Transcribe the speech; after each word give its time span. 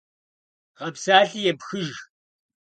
Гъэпсалъи 0.77 1.47
епхыж. 1.51 1.89